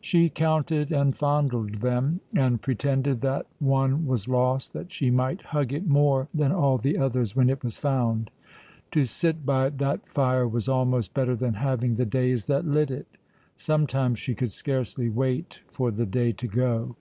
She 0.00 0.30
counted 0.30 0.90
and 0.90 1.14
fondled 1.14 1.82
them, 1.82 2.22
and 2.34 2.62
pretended 2.62 3.20
that 3.20 3.46
one 3.58 4.06
was 4.06 4.26
lost 4.26 4.72
that 4.72 4.90
she 4.90 5.10
might 5.10 5.42
hug 5.52 5.70
it 5.70 5.86
more 5.86 6.28
than 6.32 6.50
all 6.50 6.78
the 6.78 6.96
others 6.96 7.36
when 7.36 7.50
it 7.50 7.62
was 7.62 7.76
found. 7.76 8.30
To 8.92 9.04
sit 9.04 9.44
by 9.44 9.68
that 9.68 10.08
fire 10.08 10.48
was 10.48 10.66
almost 10.66 11.12
better 11.12 11.36
than 11.36 11.52
having 11.52 11.96
the 11.96 12.06
days 12.06 12.46
that 12.46 12.64
lit 12.64 12.90
it; 12.90 13.18
sometimes 13.54 14.18
she 14.18 14.34
could 14.34 14.50
scarcely 14.50 15.10
wait 15.10 15.60
for 15.66 15.90
the 15.90 16.06
day 16.06 16.32
to 16.32 16.46
go. 16.46 16.96